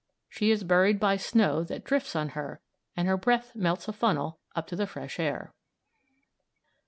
She 0.29 0.49
is 0.49 0.63
buried 0.63 0.99
by 0.99 1.15
snow 1.17 1.63
that 1.65 1.83
drifts 1.83 2.15
on 2.15 2.29
her 2.29 2.59
and 2.97 3.07
her 3.07 3.17
breath 3.17 3.55
melts 3.55 3.87
a 3.87 3.93
funnel 3.93 4.39
up 4.55 4.65
to 4.65 4.75
the 4.75 4.87
fresh 4.87 5.19
air. 5.19 5.53